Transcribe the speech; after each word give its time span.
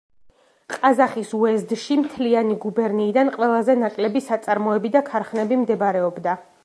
ყაზახის 0.75 1.33
უეზდში 1.39 1.97
მთლიანი 2.05 2.57
გუბერნიიდან 2.63 3.29
ყველაზე 3.37 3.77
ნაკლები 3.83 4.23
საწარმოები 4.31 4.93
და 4.97 5.05
ქარხნები 5.11 5.61
მდებარეობდა. 5.67 6.37